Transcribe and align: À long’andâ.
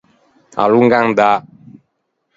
À 0.61 0.65
long’andâ. 0.71 1.31